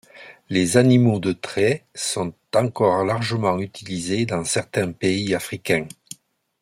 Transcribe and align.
Les 0.49 0.77
animaux 0.77 1.19
de 1.19 1.31
trait 1.31 1.85
sont 1.93 2.33
encore 2.55 3.05
largement 3.05 3.59
utilisés 3.59 4.25
dans 4.25 4.43
certains 4.43 4.91
pays 4.91 5.35
africains. 5.35 5.85